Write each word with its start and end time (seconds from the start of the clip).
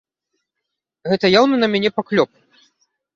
Гэта 1.11 1.25
яўны 1.39 1.55
на 1.65 1.69
мяне 1.73 1.89
паклёп! 1.97 2.31